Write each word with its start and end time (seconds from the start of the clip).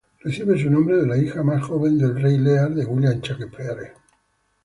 Recibe 0.23 0.59
su 0.59 0.67
nombre 0.71 0.97
de 0.97 1.05
la 1.05 1.15
hija 1.15 1.43
más 1.43 1.61
joven 1.63 1.99
del 1.99 2.19
Rey 2.19 2.35
Lear 2.39 2.71
de 2.73 2.85
William 2.85 3.19
Shakespeare. 3.21 3.93